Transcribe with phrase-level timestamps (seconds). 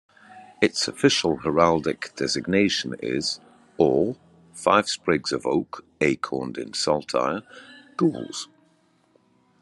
[0.63, 3.39] Its official heraldic designation is:
[3.77, 4.15] Or,
[4.51, 7.43] five sprigs of oak acorned in saltire,
[7.97, 8.47] Gules.